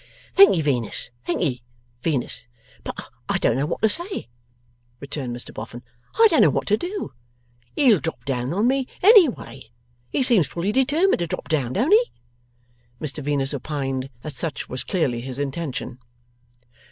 'Thank'ee, 0.33 0.63
Venus, 0.63 1.11
thank'ee, 1.25 1.61
Venus; 2.01 2.47
but 2.83 2.97
I 3.29 3.37
don't 3.37 3.55
know 3.55 3.67
what 3.67 3.83
to 3.83 3.87
say,' 3.89 4.29
returned 4.99 5.35
Mr 5.35 5.53
Boffin, 5.53 5.83
'I 6.19 6.27
don't 6.27 6.41
know 6.41 6.49
what 6.49 6.65
to 6.69 6.75
do. 6.75 7.13
He'll 7.75 7.99
drop 7.99 8.25
down 8.25 8.51
on 8.51 8.67
me 8.67 8.87
any 9.03 9.29
way. 9.29 9.67
He 10.09 10.23
seems 10.23 10.47
fully 10.47 10.71
determined 10.71 11.19
to 11.19 11.27
drop 11.27 11.49
down; 11.49 11.73
don't 11.73 11.91
he?' 11.91 12.11
Mr 12.99 13.23
Venus 13.23 13.53
opined 13.53 14.09
that 14.23 14.33
such 14.33 14.67
was 14.67 14.83
clearly 14.83 15.21
his 15.21 15.37
intention. 15.37 15.99